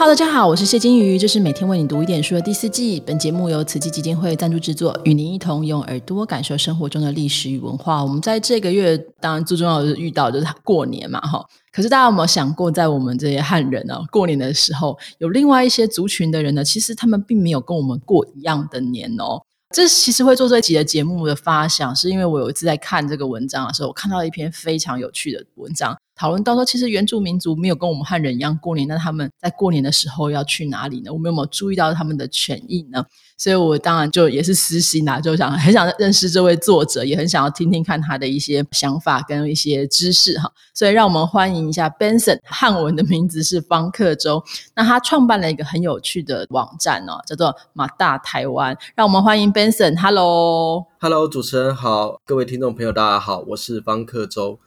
[0.00, 2.98] 哈喽大家好，我是谢金鱼，这是每天为你读一点书的第四季。
[3.00, 8.02] 本节目由慈济基金会赞助制作，与您一同用耳朵感受生活中的历史与文化。
[8.02, 11.44] 我们在这个月，当然最重要的是遇到就是过年嘛，哈。
[11.70, 19.42] 可是大家有没有想过，在我们这些汉人呢，过年的时候，有另外一些族群的人呢，其实他们并没有跟我们过一样的年哦。
[19.74, 25.94] 这其实会做这一集的节目的发想，是因为我有一次在看这个文章的时候，我看到一篇非常有趣的文章。
[26.20, 31.10] 讨论到说，其实原住民族没有跟我们汉人一样过年，那他们在过年的时候要去哪里呢？
[31.10, 33.02] 我们有没有注意到他们的权益呢？
[33.38, 40.52] 所以我当然就也是私心啦，就想很想认识这位作者，也很想要听听看他的一些想法跟一些知识哈。
[40.74, 44.44] 所以让我们欢迎一下 Benson，汉文的名字是方克洲。
[44.76, 48.76] 那他创办了一个很有趣的网站哦，叫做马大台湾。
[48.94, 54.58] 让我们欢迎 Benson，Hello，Hello，主持人好，各位听众朋友大家好，我是方克洲。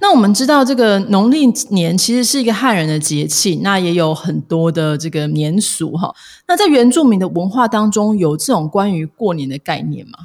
[0.00, 6.14] 那我们知道，这个农历年其实是一个汉人的节气，那也有很多的这个年俗哈。
[6.46, 10.18] 那在原住民的文化当中，有这种关于过年的概念吗？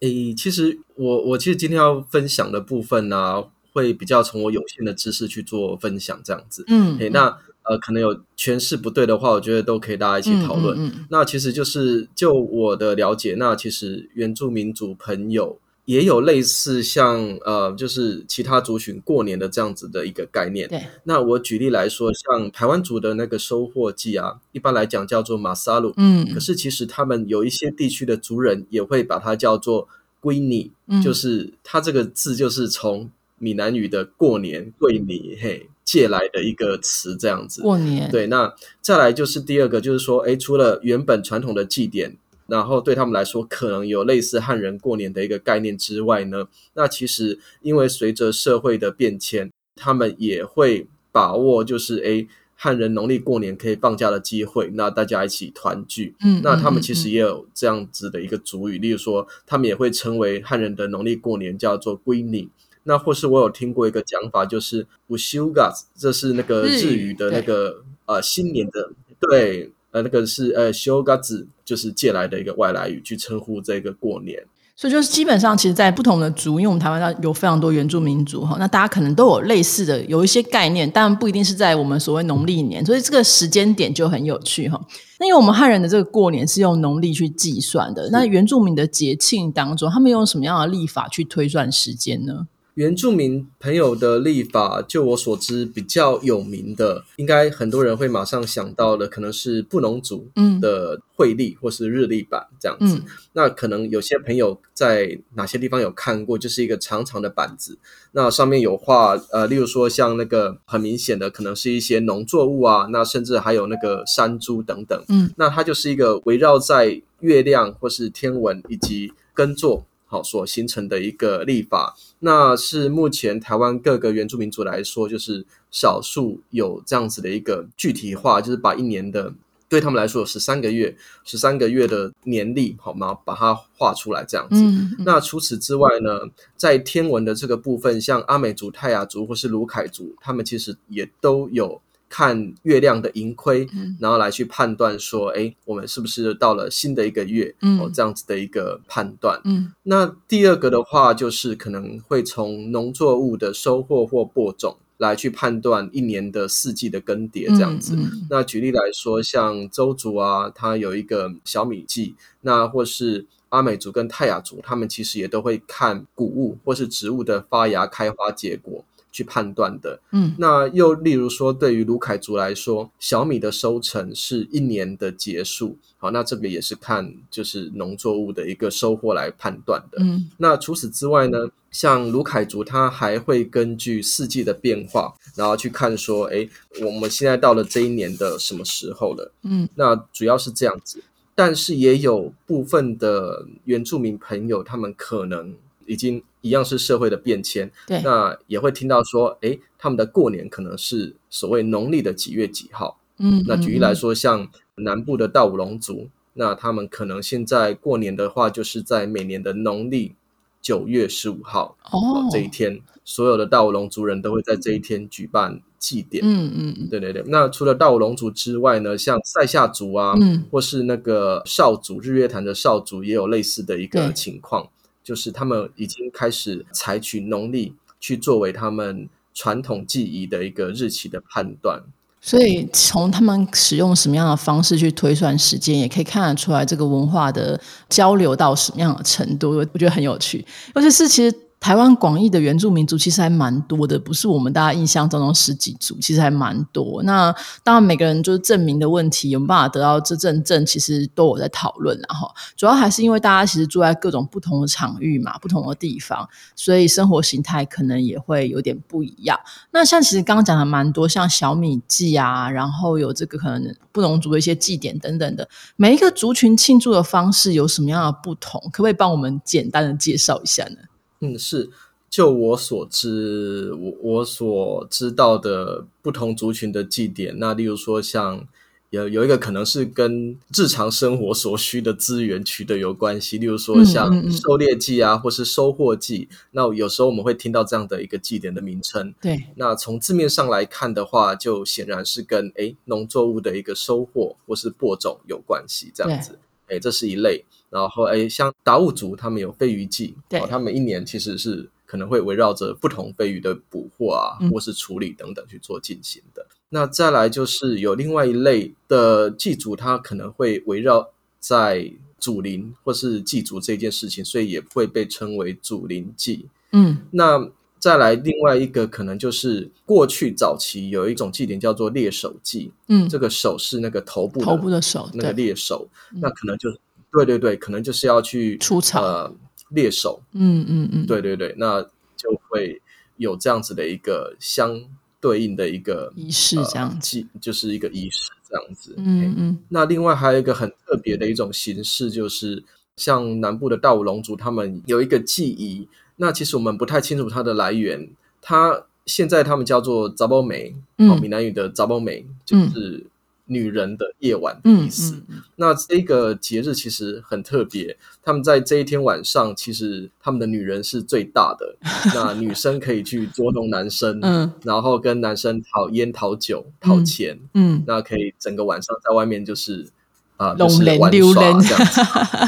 [0.00, 3.42] 诶，其实我我其实今天要分享的部分呢，
[3.72, 6.64] 会比较从我有限的知识去做分享，这样子。
[6.68, 10.90] 嗯，诶，那呃，可能有诠释不对的话，我觉得都可以大家一起讨论。
[11.10, 15.58] 那其实就是就我的了解，那其实原住民族朋友。
[15.88, 20.68] 也有类似像呃，就是其他族群过年的这样子的一个概念。
[20.68, 25.94] 对，那我举例来说，像台湾族的那个收获季啊，一般来讲叫做马萨鲁。
[25.96, 29.88] 嗯，可是其实他们有一些地区的族人也会把它叫做
[30.20, 30.72] 归你，
[31.02, 37.62] 就是它这个字就是从闽南语的过年归你嘿借来的一个词，这样子。
[37.62, 38.10] 过年。
[38.10, 42.18] 对，那再来就是第二个，就是说，哎，除了原本传统的祭典。
[42.48, 56.16] 然后对他们来说，可能有类似汉人过年的一个概念之外呢，那其实因为随着社会的变迁，他们也会把握就是诶汉人农历过年可以放假的机会，那大家一起团聚。
[56.24, 62.48] 嗯，那他们其实也有这样子的一个主语，例如说，他们也会称为汉人的农历过年叫做归宁。
[62.84, 68.90] 那或是我有听过一个讲法，就是 “ushugas”，这是那个日语的那个呃新年的
[69.20, 69.70] 对。
[70.02, 74.42] 那个是呃修嘎子，就是借来的一个外来语，去称呼这个过年。
[74.76, 84.80] 所以就是基本上，其实，在不同的族，因为我们台湾上有非常多原住民族哈，那大家可能都有类似的有一些概念，但不一定是在我们所谓农历年，所以这个时间点就很有趣哈。
[85.18, 92.46] 那因为我们汉人的这个过年是用农历去计算的，那原住民的节庆当中，他们用什么样的历法去推算时间呢？
[92.78, 100.28] 原住民朋友的立法，就我所知比较有名的，应该很多人会马上想到的，可能是布农族
[100.60, 103.02] 的会历或是日历版这样子。
[103.32, 107.76] 那可能有些朋友在哪些地方有看过，就是一个长长的板子，
[108.12, 115.02] 那上面有画，呃，例如说像那个很明显的，可能是一些农作物啊，那甚至还有那个山猪等等。
[115.08, 119.84] 嗯，那它就是一个围绕在月亮或是天文以及耕作。
[120.10, 129.34] 好，所形成的一个历法，那是目前台湾各个原住民族来说，就是少数有这样子的一个具体化，就是把一年的
[129.68, 133.12] 对他们来说有十三个月，十三个月的年历，好吗？
[133.26, 134.56] 把它画出来这样子。
[135.04, 136.20] 那除此之外呢，
[136.56, 141.82] 在天文的这个部分，像阿美族、泰雅族或是卢凯族，他们其实也都有。
[142.08, 143.68] 看月亮的盈亏，
[144.00, 147.54] 然后来去判断说，哎，我们是不是到了新的一个月？
[147.80, 149.40] 哦，这样子的一个判断。
[149.44, 157.96] 嗯，那第二个的话，就是可能会从农作物的收获或播种来去判断一年的四季的更迭，这样子。
[158.30, 168.84] 那举例来说，像周族啊，它有一个小米季；那或是阿美族跟泰雅族，他们其实也都会看谷物或是植物的发芽、开花、结果。
[169.18, 186.48] 去判断的，嗯，那又例如说，对于卢凯族来说，小米的收成是一年的结束，好，那这个也是看就是农作物的一个收获来判断的，嗯，那除此之外呢，像卢凯族，他还会根据四季的变化，然后去看说，哎，
[186.80, 191.02] 我们现在到了这一年的什么时候了，嗯，那主要是这样子，
[191.34, 195.56] 但是也有部分的原住民朋友，他们可能。
[195.88, 210.14] 已经一样是社会的变迁，对，那也会听到说，哎，他们的过年可能是所谓农历的几月几号，嗯，那举例来说，像南部的道武龙族，那他们可能现在过年的话，就是在每年的农历
[210.62, 212.28] 九月十五号哦。
[212.30, 217.24] 这一天，所有的道武龙族人都会在这一天举办祭典，嗯嗯，对对对。
[217.26, 224.68] 那除了道武龙族之外呢，像塞夏族啊，嗯，或是那个少族日月潭的少族，也有类似的一个情况。
[225.08, 231.80] 就是他们已经开始采取农历去作为他们传统记忆的一个日期的判断，
[232.20, 237.58] 所以从他们使用什么样的方式去推算时间，也可以看得出来这个文化的
[237.88, 239.52] 交流到什么样的程度。
[239.52, 240.44] 我觉得很有趣，
[240.74, 241.47] 尤其是其实。
[241.60, 247.02] 台湾广义的原住民族其实还蛮多的，不是我们大家印象当中十几族，其实还蛮多。
[247.02, 247.34] 那
[247.64, 251.98] 当然，每个人就是证明的问题，有办法得到这证证，其实都有在讨论。
[252.08, 259.38] 然后，主要还是因为大家其实住在各种不同的场域嘛，不同的地方，所以生活形态可能也会有点不一样。
[259.72, 268.60] 那像其实刚刚讲的蛮多，像小米祭啊，然后有这个可能不同族的一些祭典等等的，每一个族群庆祝的方式有什么样的不同？
[268.72, 270.76] 可不可以帮我们简单的介绍一下呢？
[271.20, 271.68] 嗯，是，
[272.08, 278.46] 就我所知，我我所知道的不同族群的祭典，那例如说像
[278.90, 289.12] 有有一个可能是跟日常生活所需的资源取得有关系，例如说像狩猎季啊，或是收获季，那有时候我们会听到这样的一个祭典的名称。
[289.20, 296.38] 对，那从字面上来看的话，就显然是跟诶农作物的一个收获或是播种有关系，这样子。
[296.68, 297.44] 哎，这是一类。
[297.70, 306.46] 然后，哎，像达悟族，他们有飞鱼季，对，他们一年其实是可能会围绕着不同飞鱼的捕获啊，或是处理等等去做进行的。
[306.70, 316.46] 那再来就是有另外一类的祭祖，他可能会围绕在祖灵或是祭祖这件事情，所以也会被称为祖灵祭。
[316.72, 326.70] 嗯，那再来另外一个可能就是过去早期有一种祭典叫做猎手祭，嗯，这个手是那个头部头部的手，那个猎手，那可能就。
[327.10, 329.34] 对对对，可能就是要去出草呃
[329.70, 331.82] 猎手，嗯嗯嗯，对对对，那
[332.16, 332.80] 就会
[333.16, 334.80] 有这样子的一个相
[335.20, 338.94] 对应的一个仪式，这样子就是一个仪式这样子。
[338.98, 339.58] 嗯嗯。
[339.70, 342.62] 那另外还有一个很特别的一种形式，就是
[342.96, 345.88] 像南部的大武龙族，他们有一个记忆。
[346.16, 348.10] 那其实我们不太清楚它的来源，
[348.42, 353.06] 它现在他们叫做杂包梅，哦，闽南语的杂包梅就是。
[353.48, 355.20] 女人的夜晚的意思。
[355.56, 361.76] 那这个节日其实很特别，他们在这一天晚上，其实他们的女人是最大的。
[362.14, 369.88] 那女生可以去捉弄男生，嗯，然后跟男生讨烟、讨酒、讨钱，嗯，那可以整个晚上在外面就是
[370.36, 372.00] 啊，龙人溜人这样子，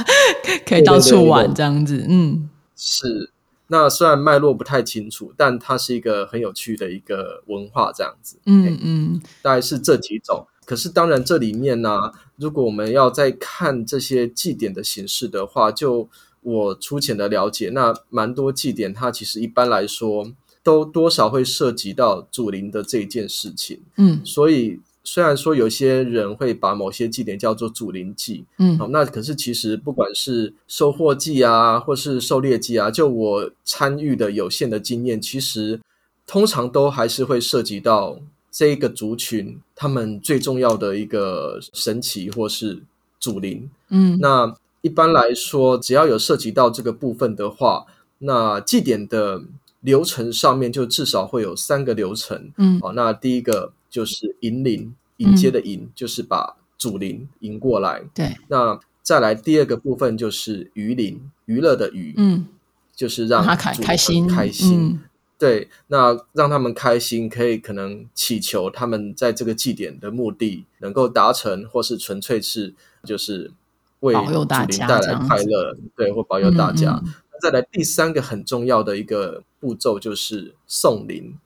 [0.65, 2.07] 可以到处玩这样子。
[2.09, 3.31] 嗯，是。
[3.73, 8.37] 那虽然脉络不太清楚，但它是一个很有趣的一个文化这样子。
[8.45, 10.45] 嗯嗯，大概是这几种。
[10.71, 16.09] 可是，当然，这里面呢，如果我们要再看这些祭典的形式的话，就
[16.43, 20.31] 我粗浅的了解，那蛮多祭典，它其实一般来说
[20.63, 23.81] 都多少会涉及到祖灵的这一件事情。
[23.97, 35.81] 嗯，所以虽然说有些人会把某些祭典叫做祖灵祭，嗯，好，那可是其实不管是收获祭啊，或是狩猎祭啊，就我参与的有限的经验，其实
[36.25, 38.21] 通常都还是会涉及到。
[38.51, 42.83] 这一个族群，他们最重要的一个神奇或是
[43.21, 47.87] 祖灵，嗯，那一般来说，只要有涉及到这个部分的话，
[48.19, 49.43] 那祭典的
[49.81, 62.47] 流程上面就至少会有三个流程，嗯，好，那第一个就是引领，迎接的迎，就是把祖灵迎过来，对，那再来第二个部分就是娱灵，娱乐的娱，嗯，
[62.97, 64.27] 就是让他开开心。
[64.27, 65.01] 开心。
[65.41, 73.51] 对，那让他们开心，可以可能祈求他们在这个祭典的目的能够达成，或是纯粹是就是
[74.01, 77.03] 为主灵带来快乐，对，或保佑大家。
[77.41, 81.39] 再来第三个很重要的一个步骤就是送灵，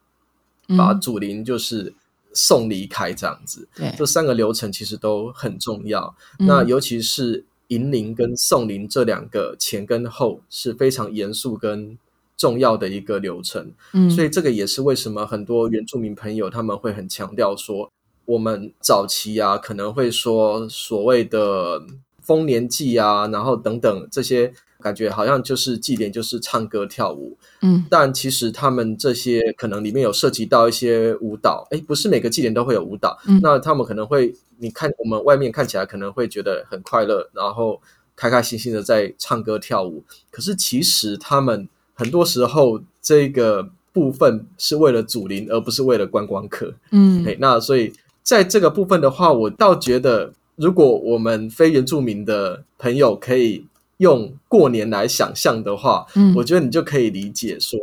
[0.76, 1.94] 把主灵就是
[2.32, 3.68] 送离开这样子。
[3.76, 6.16] 对，这三个流程其实都很重要。
[6.40, 11.96] 那尤其是迎灵跟送灵这两个前跟后是非常严肃跟。
[12.36, 17.88] 重要的一个流程，嗯，所以这个也是为什么很多原住民朋友他们会很强调说，
[18.24, 21.80] 我们早期啊可能会说所谓的
[22.20, 37.80] 丰年祭啊，然后等等这些感觉好像就是祭典，就是唱歌跳舞，嗯，但其实他们这些可能里面有涉及到一些舞蹈，哎，不是每个祭典都会有舞蹈，那他们可能会你看我们外面看起来可能会觉得很快乐，然后
[38.16, 41.68] 开开心心的在唱歌跳舞，可是其实他们。
[41.94, 46.74] 很多时候，这个部分是为了祖灵，而不是为了观光客。
[46.90, 53.64] 嗯，那所以在这个部分的话，我倒觉得，如果我们非原住民的朋友可以
[53.98, 57.78] 用过年来想象的话，嗯，我觉得你就可以理解说。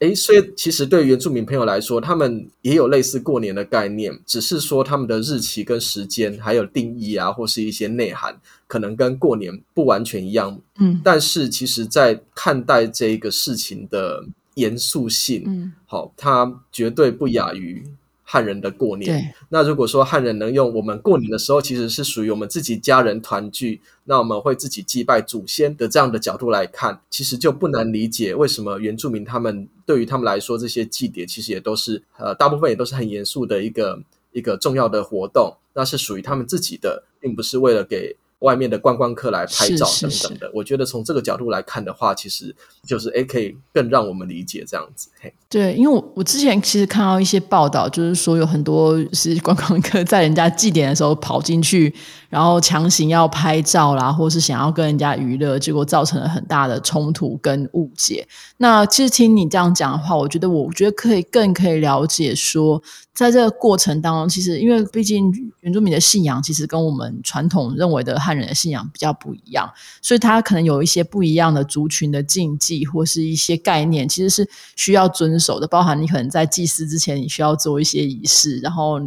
[0.00, 8.34] 诶，所以其实对原住民朋友来说，他们也有类似过年的概念，只是说他们的日期跟时间还有定义啊，或是一些内涵，
[8.66, 10.58] 可能跟过年不完全一样。
[10.78, 17.84] 嗯，但是其实，在看待这个事情的严肃性，嗯，好，它绝对不亚于
[18.32, 19.34] 汉人的过年。
[19.48, 38.14] 那如果说汉人能用我们过年的时候，其实是属于我们自己家人团聚，那我们会自己祭拜祖先的这样的角度来看，其实就不难理解为什么原住民他们对于他们来说，这些祭典其实也都是呃大部分也都是很严肃的一个一个重要的活动，那是属于他们自己的，并不是为了给。
[38.40, 42.54] 外面的观光客来拍照等等的，我觉得从这个角度来看的话，其实
[42.86, 45.08] 就是诶，可以更让我们理解这样子。
[45.20, 51.94] 嘿，对，因为我我之前其实看到一些报道，就是说有很多是观光客在人家祭典的时候跑进去，
[52.30, 58.26] 然后强行要拍照啦，或是想要跟人家娱乐，结果造成了很大的冲突跟误解。
[58.56, 62.80] 那其实听你这样讲的话，我觉得我觉得可以更可以了解说。
[63.12, 69.70] 在这个过程当中，其实因为毕竟原住民的信仰其实跟我们传统认为的汉人的信仰比较不一样，
[70.00, 75.66] 所以他可能有一些不一样的族群的禁忌或是一些概念，其实是需要遵守的。
[75.66, 79.00] 包含你可能在祭祀之前，你需要做一些仪式，然后。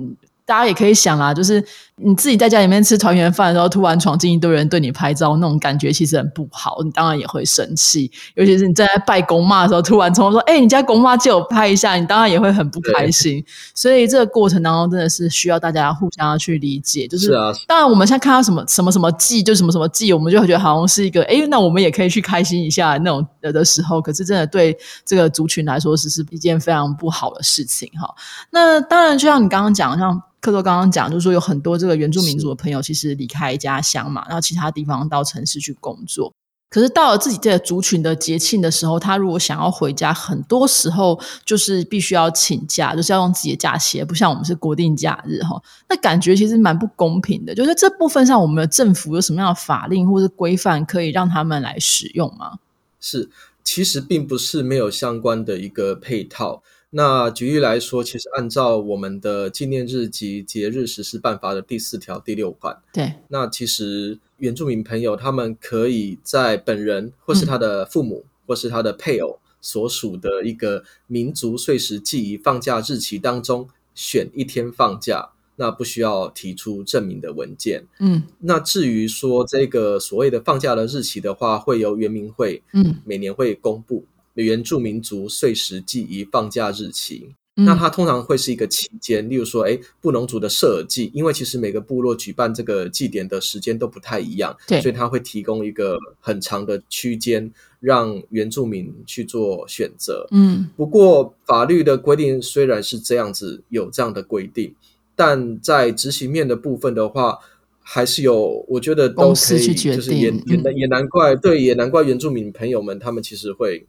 [0.46, 1.64] 大家也可以想啊，就是
[1.96, 8.12] 你自己在家里面吃团圆饭的时候，突然闯进一堆人对你拍照，那种感觉其实很不好，你当然也会生气。
[8.34, 13.46] 尤其是你正在拜公妈的时候，突然冲说：“哎，你家公妈借我拍一下。”你当然也会很不开心。
[13.76, 17.08] 所以这个过程当中，真的是需要大家互相去理解。
[17.08, 17.32] 就是，
[17.68, 24.02] 当然我们现在看到什么什么什么祭，就什么什么祭，我们就会觉得好像是一个，哎，那我们也可以去开心一下那种的时候。
[24.02, 28.12] 可是真的对这个族群来说，是是一件非常不好的事情哈。
[28.50, 30.20] 那当然，就像你刚刚讲，像。
[30.44, 36.34] 克多刚刚讲，就是说有很多这个原住民族的朋友，其实离开家乡嘛，然后其他地方到城市去工作。
[36.70, 45.62] 可是到了自己这个族群的节庆的时候，他如果想要回家，很多时候就是必须要请假，就是要用自己的假期，不像我们是国定假日哈。
[45.88, 47.54] 那感觉其实蛮不公平的。
[47.54, 52.58] 就是这部分上，我们的政府有什么样的法令或者规范，可以让他们来使用吗？
[53.00, 53.30] 是，
[53.64, 56.64] 其实并不是没有相关的一个配套。
[56.96, 77.88] 那举例来说，其实按照我们的纪念日及节日实施办法的第四条第六款，对，那其实原住民朋友他们可以在本人或是他的父母或是他的配偶所属的一个民族岁时记忆放假日期当中选一天放假，那不需要提出证明的文件。
[78.00, 84.06] 嗯，那至于说这个所谓的放假的日期的话，会由原民会嗯每年会公布。
[84.42, 100.28] 原住民族岁时记忆放假日期，那它通常会是一个期间，例如说，哎，布农族的社尔祭，因为其实每个部落举办这个祭典的时间都不太一样，对，所以它会提供一个很长的区间，让原住民去做选择。
[100.32, 104.74] 嗯，不过法律的规定虽然是这样子，有这样的规定，
[105.16, 107.38] 但在执行面的部分的话，
[107.80, 113.86] 还是有，我觉得都可以，就是也也也难怪，对，也难怪原住民朋友们他们其实会。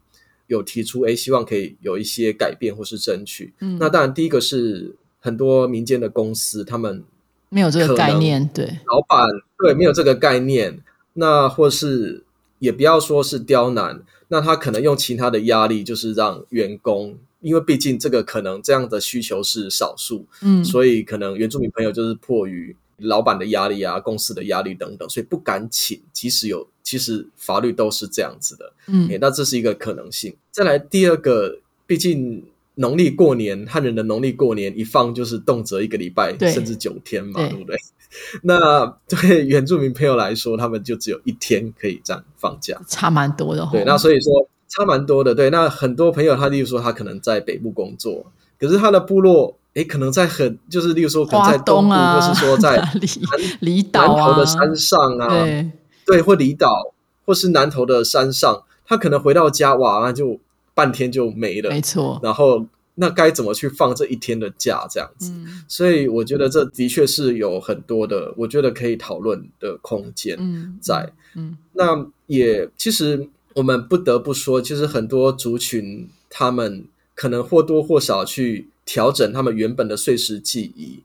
[0.46, 3.52] 有提出哎，希望可以有一些改变或是争取。
[3.60, 7.02] 嗯，那当然，第一个是很多民间的公司，他们
[7.48, 10.80] 没有这个概念，对老板对没有这个概念，
[11.14, 12.24] 那或是
[12.58, 22.76] 也不要说是刁难，那他可能用其他的压力，就是让员工，因为毕竟这个可能这样的需求是少数，嗯，所以可能原住民朋友就是迫于。
[22.98, 26.00] 老板的压力啊，公司的压力等等，所以不敢请。
[26.12, 28.72] 即使有，其实法律都是这样子的。
[28.86, 30.34] 嗯，那这是一个可能性。
[30.50, 32.44] 再来第二个，毕竟
[32.76, 37.76] 农历过年，汉人的农历过年一放就是动辄一个礼拜，甚至九天嘛，对不对？
[38.42, 43.68] 那对原住民朋友来说，他们就只有一天可以这样放假，差蛮多的。
[43.72, 45.34] 对，那所以说差蛮多的。
[45.34, 49.56] 对，那很多朋友他例如说他可能在北部工作，可是他的部落。
[49.74, 53.08] 哎，可能在很就是，例如说，可能在东部，或是说在 离
[53.58, 55.70] 离岛南头的山上啊，对
[56.06, 56.70] 对，或离岛，
[57.26, 60.38] 或是南头的山上，他可能回到家，哇，那就
[60.74, 62.20] 半天就没了，没错。
[62.22, 62.64] 然后
[62.94, 64.86] 那该怎么去放这一天的假？
[64.88, 65.32] 这样子，
[65.66, 70.38] 所以我觉得这的确是有很多的，我觉得可以讨论的空间
[70.80, 71.12] 在。
[71.34, 76.84] 嗯，那也其实我们不得不说，其实很多族群他们
[77.16, 78.68] 可能或多或少去。
[78.84, 81.02] 调整他们原本的碎石记忆，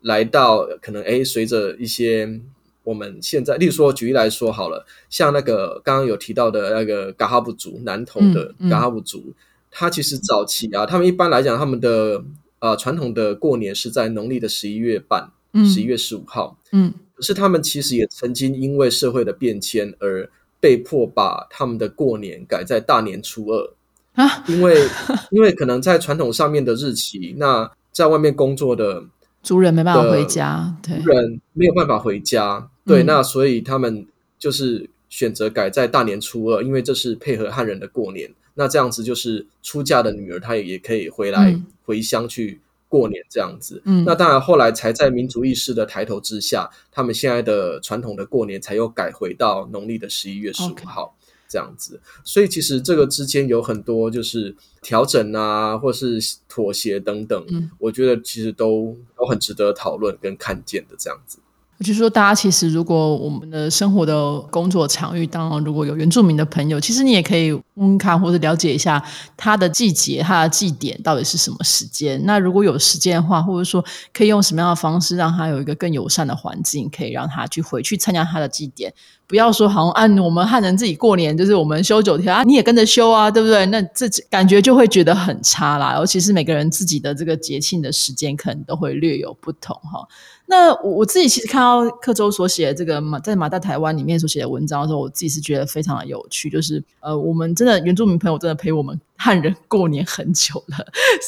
[0.00, 2.40] 来到可能哎，随着一些
[2.84, 9.34] 我们现在，例如说举例来说好了，像那个刚刚有提到的那个嘎哈布族南投的嘎哈布族，
[9.70, 12.24] 他其实早期啊，他们一般来讲，他们的
[12.60, 23.74] 呃传统的过年是在农历的十一月半，十一月十五号，嗯，可是他们其实也曾经因为社会的变迁而被迫把他们的过年改在大年初二。
[24.18, 24.76] 啊，因为
[25.30, 29.04] 因为可能在传统上面的日期，那在外面工作的
[29.42, 34.04] 族人没办法回家，对，人没有办法回家，对，那所以他们
[34.36, 43.80] 就是选择改在大年初二，因为这是配合汉人的过年，那这样子就是出嫁的女儿她也也可以回来回乡去过年这样子。
[43.84, 51.14] 嗯，那当然后来才在民族意识的抬头之下，他们现在的传统的过年才又改回到农历的十一月十五号。
[51.48, 61.38] 这样子，所以其实这个之间有很多就是调整啊，或是妥协等等，嗯，我觉得其实都都很值得讨论跟看见的这样子。
[61.78, 69.00] 我就说，大家其实如果我们的生活的工作场域当中如果有原住民的朋友，其实你也可以问看或者了解一下
[69.36, 72.20] 他的季节、他的祭典到底是什么时间。
[72.24, 78.92] 那如果有时间的话，或者说可以用什么样的方式让他有一个更友善的环境，可以让他去回去参加他的祭典。
[79.28, 83.64] 不要说好像按我们汉人自己过年，就是我们休九天啊，你也跟着休啊，对不对？
[83.66, 85.94] 那这感觉就会觉得很差啦。
[85.96, 90.08] 尤其是每个人自己的这个节庆的时间，可能都会略有不同哈。
[90.50, 96.48] 那我我自己其实看到克州所写的这个马在马大台湾里面所写的文章的时候，我自己是觉得非常的有趣。
[96.48, 100.78] 就是呃，我们真的原住民朋友真的陪我们汉人过年很久了，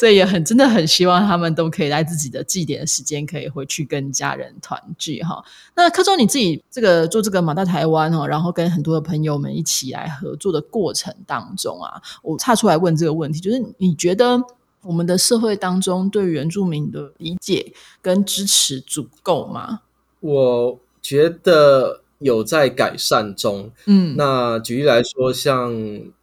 [0.01, 5.45] 所以也很真的很希望他们都可以在自己的祭典的时间可以回去跟家人团聚哈。
[5.77, 14.41] 那克州你自己这个做这个马大台湾哦，然后跟很多的朋友们一起来合作的过程当中啊，我岔出来问这个问题，就是你觉得？
[14.83, 19.83] 我们的社会当中对原住民的理解跟支持足够吗？
[20.21, 23.71] 我觉得有在改善中。
[23.87, 25.75] 嗯，那举例来说，像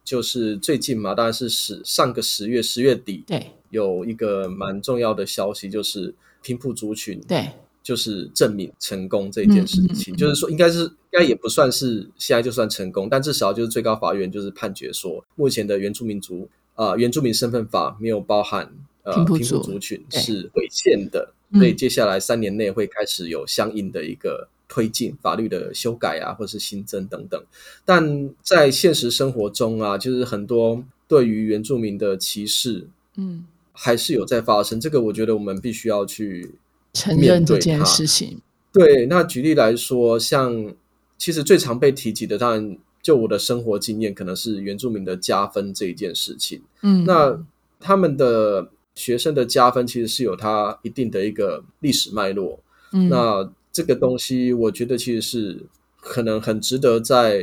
[0.04, 7.50] 就是最近嘛，当然是十上个十月十月底，对，有一个蛮重要的消息，就是平埔族群，对，
[7.82, 16.48] 就是证明成功这件事情，就是说应该是应该也不算是现在就算成功，但至少就是最高法院就是判决说，目前的原住民族。
[16.78, 27.42] 啊，原住民身份法没有包含呃平埔族群是违宪的，所以接下来三年内会开始有相应的一个推进法律的修改啊，或是新增等等。
[27.84, 34.80] 但在现实生活中啊，就是很多对于原住民的歧视，嗯，还是有在发生。
[34.80, 36.54] 这个我觉得我们必须要去
[36.92, 38.40] 承认这件事情。
[38.72, 40.72] 对，那举例来说，像
[41.18, 42.78] 其实最常被提及的，当然。
[43.02, 46.60] 就我的生活经验，可能是原住民的加分这一件事情。
[46.82, 47.38] 嗯，那
[47.80, 52.60] 他们的学生的加分其实是有它一定的一个历史脉络。
[52.92, 55.66] 嗯，那这个东西，我觉得其实是
[56.00, 57.38] 可能很值得在，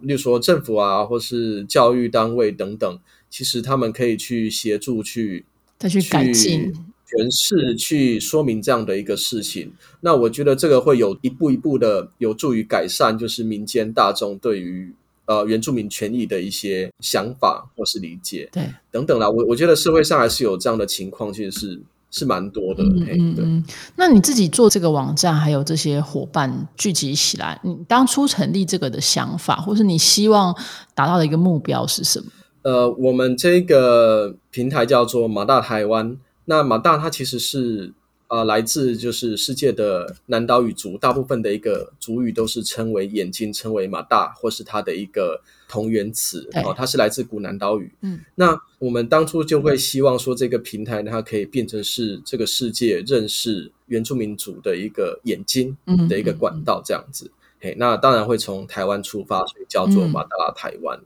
[0.00, 2.98] 例如说政府啊，或是教育单位等等，
[3.30, 5.44] 其实他们可以去协助去
[5.78, 6.74] 再去改进。
[7.08, 14.92] 诠释去说明这样的一个事情，那我觉得这个会有一步一步的有助于改善，就是民间大众对于
[15.24, 19.28] 呃原住民权益的一些想法或是理解，对等等啦。
[19.30, 22.82] 我我觉得社会上还是有这样的情况，其实是是蛮多的。
[22.84, 23.64] 嗯嗯，
[23.96, 30.54] 那你自己做这个网站，还有这些伙伴聚集起来，你当初成立这个的想法，或是你希望
[30.94, 32.26] 达到的一个目标是什么？
[32.62, 36.18] 呃，我们这个平台叫做马大台湾。
[36.50, 37.92] 那马大它其实是
[38.26, 47.92] 啊，来自就是世界的南岛语族，大部分的一个族语都是称为眼睛，称为马大，或是它的一个同源词哦，它是来自古南岛语。
[48.00, 55.76] 嗯，那我们当初就会希望说，这个平台它可以变成是这个世界认识原住民族的一个眼睛
[56.08, 57.30] 的一个管道，这样子。
[57.60, 60.98] 嘿，那当然会从台湾出发，所以叫做马达拉台湾。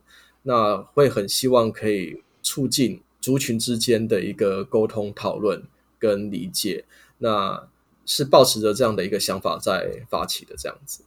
[0.45, 3.01] 那会很希望可以促进。
[3.23, 5.63] 族群之间的一个沟通、讨论
[5.99, 6.85] 跟理解，
[7.19, 7.69] 那
[8.05, 11.03] 是保持着这样的一个想法在发起的这样子。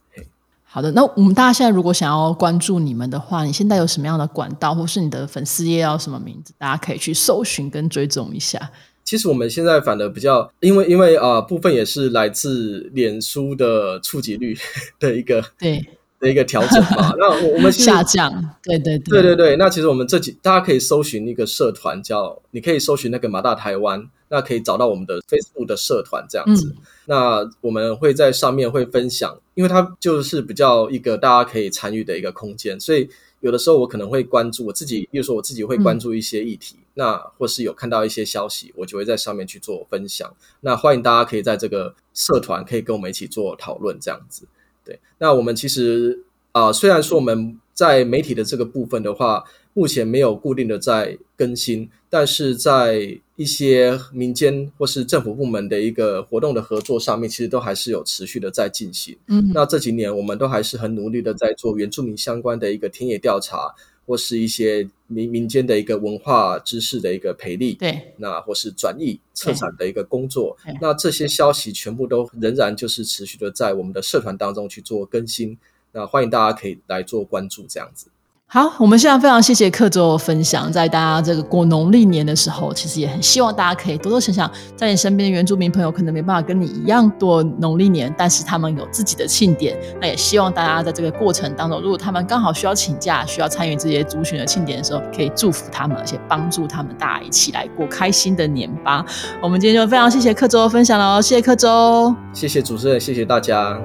[0.64, 8.70] 好的，那我们大家现在如果想要关注你们的话，你现在有什么样的管道，或是你的粉丝页要什么名字，大家可以去搜寻跟追踪一下。
[9.04, 14.58] 其实我们现在反而比较，因为因为啊，部分也是来自脸书的触及率
[14.98, 15.86] 的一个对。
[16.18, 19.56] 的一个调整吧， 那我们下降，对对对对对。
[19.56, 26.74] 那其实我们这几大家可以搜寻一个社团，叫你可以搜寻那个马大台湾，那可以找到我们的 Facebook 的社团这样子。
[27.04, 33.08] 那我们会在上面会分享，因为它就是比较一个大家可以参与的一个空间，所以
[33.40, 40.34] 有的时候我可能会关注我自己，比如说我自己会关注一些议题，那或是有看到一些消息，我就会在上面去做分享。
[40.62, 44.48] 那欢迎大家可以在这个社团可以跟我们一起做讨论这样子。
[44.86, 46.22] 对，那我们其实
[46.52, 49.44] 啊，虽然说我们在媒体的这个部分的话，
[49.74, 59.14] 目前没有固定的在更新，但是在一些民间或是政府部门的一个活动的合作上面，其实都还是有持续的在进行。
[59.26, 63.74] 嗯，那这几年我们都还是很努力的在做原住民相关的一个田野调查，
[64.06, 67.74] 或是一些民民间的一个文化知识的一个培力。
[67.74, 70.56] 对，那或是转译策展的一个工作。
[70.80, 75.58] 那这些消息全部都仍然就是持续的在我们的社团当中去做更新。
[75.92, 78.06] 那欢迎大家可以来做关注，这样子。
[78.48, 99.04] 好，我们现在非常谢谢客周分享，在大家这个过农历年的时候，其实也很希望大家可以多多想想，在你身边的原住民朋友可能没办法跟你一样过农历年，但是他们有自己的庆典，那也希望大家在这个过程当中，如果他们刚好需要请假，需要参与这些族群的庆典的时候，可以祝福他们，而且帮助他们大家一起来过开心的年吧。
[99.42, 103.76] 我们今天就非常谢谢客周分享了，谢谢客周，谢谢主持人，谢谢大家。